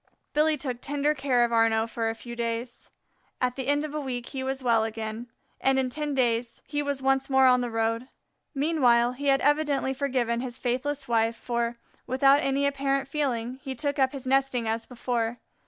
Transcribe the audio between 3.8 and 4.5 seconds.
of a week he